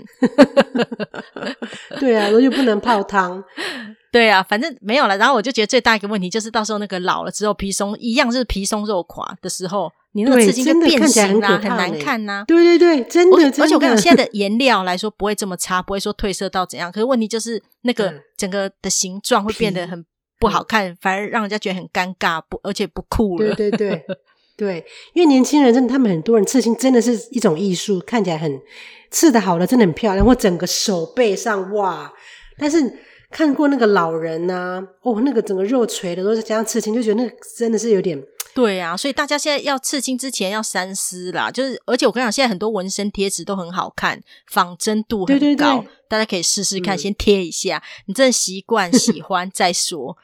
[1.99, 3.43] 对啊，我就不能泡汤。
[4.13, 5.17] 对啊，反正没有了。
[5.17, 12.43] 然后我就觉得最大一个问题就是，到时候那个老了之后皮松一样，是皮松肉垮的时候，你那个刺青就变形啦，很难看呐。
[12.47, 13.37] 对对对，真的。
[13.61, 16.91] 而且我跟你讲，现在的颜料来说不会这么差， 不会说褪色到怎样。
[16.91, 20.03] 可是问题就是那个整个的形状会变得很。
[20.37, 23.55] 不好看，嗯、反而让人家觉得很尴尬，不，而且不酷了。
[23.55, 24.05] 对对对
[24.57, 28.59] 对，因为年轻人真的，他们很多人刺青真的是一种艺术，看起来很
[29.09, 30.25] 刺的好了，真的很漂亮。
[30.25, 32.11] 或整个手背上哇，
[32.59, 32.99] 但是
[33.31, 38.21] 看过那个老人呐、啊，哦，那个整个肉垂的都是加上刺青，就觉得那个真的是有点。
[38.55, 41.51] 对啊，所以大家现在要刺青之前要三思啦。
[41.51, 47.83] 就是，而且我跟你讲，现在很多纹身贴纸都很好看，仿真度很高，对对对，大家可以试试看，嗯、先贴一下。
[48.05, 50.17] 你真的习惯 喜欢再说。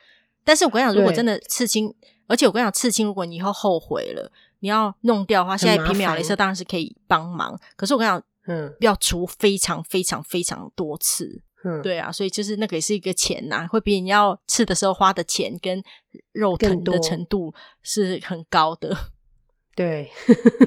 [0.46, 1.94] 但是我跟你讲，如果真的刺青，
[2.28, 7.60] 而且我跟你讲，刺青如果你以后后悔了，你要弄掉的话，现在皮秒镭射当然是可以帮忙。
[7.76, 11.42] 可是我跟你讲，嗯，要除非常非常非常多次。
[11.64, 15.84] 嗯，对啊，所以就是那个也是一个钱呐、啊，会比你要吃的时候花的钱跟
[16.32, 17.54] 肉疼的程度
[17.84, 18.96] 是很高的。
[19.76, 20.10] 对，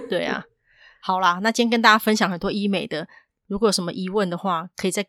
[0.08, 0.44] 对啊。
[1.02, 3.06] 好啦，那今天跟大家分享很多医美的，
[3.46, 5.04] 如果有什么疑问的话，可以在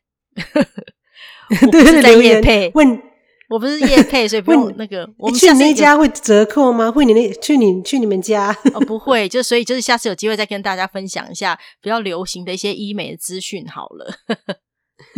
[1.71, 3.01] 对在夜配问，
[3.47, 5.09] 我不是夜配，所以不用那个。
[5.17, 6.91] 我们去你那家会折扣吗？
[6.91, 8.53] 会你那去你去你们家？
[8.73, 14.13] 哦， 不会，就所以就是下次有机会再跟大家分享一下比较流行的一些医美的资讯好了。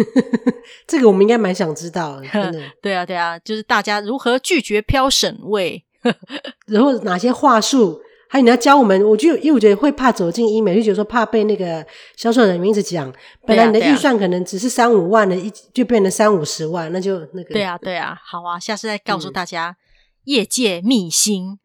[0.88, 2.62] 这个我们应该蛮想知道的， 真的。
[2.82, 5.84] 对啊，对啊，就是大家如何拒绝飘省位，
[6.68, 9.04] 然后哪些话术，还有你要教我们。
[9.04, 11.86] 我就因为我觉得会怕走进医美，就觉得说怕被那个
[12.16, 13.12] 销售人员一直讲。
[13.46, 17.54] 本来你的预算可能只是三五万的，一就变成三五十万，那就那个。
[17.54, 19.76] 对啊，对啊，好啊，下次再告诉大家
[20.26, 21.58] 业界秘辛。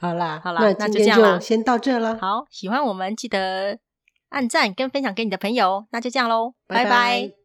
[0.00, 2.18] 好啦，好啦，那就这样了，先到这了。
[2.20, 3.78] 好，喜欢我们记得。
[4.28, 6.84] 按赞跟分享给你的朋友，那就这样喽，拜拜。
[6.84, 7.37] 拜拜。